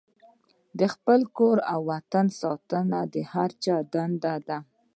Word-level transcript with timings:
د 0.79 0.81
خپل 0.93 1.21
کور 1.37 1.57
او 1.71 1.79
وطن 1.91 2.25
ساتنه 2.41 2.99
د 3.13 3.15
هر 3.31 3.49
چا 3.63 3.75
دنده 3.93 4.35
ده. 4.47 4.57